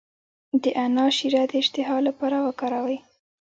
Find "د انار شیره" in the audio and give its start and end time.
0.63-1.43